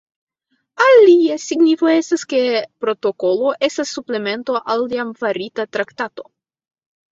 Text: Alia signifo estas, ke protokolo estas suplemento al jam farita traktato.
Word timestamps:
Alia 0.85 1.35
signifo 1.43 1.91
estas, 1.97 2.23
ke 2.31 2.39
protokolo 2.87 3.53
estas 3.69 3.93
suplemento 3.99 4.59
al 4.75 4.85
jam 4.97 5.15
farita 5.23 5.71
traktato. 5.79 6.31